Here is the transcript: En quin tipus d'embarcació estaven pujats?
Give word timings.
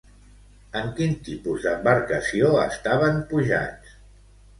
En 0.77 0.87
quin 0.99 1.11
tipus 1.27 1.67
d'embarcació 1.67 2.49
estaven 2.63 3.21
pujats? 3.35 3.93